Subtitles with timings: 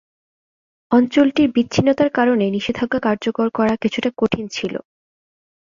[0.91, 4.73] অঞ্চলটির বিচ্ছিন্নতার কারণে নিষেধাজ্ঞা কার্যকর করা কিছুটা কঠিন ছিল।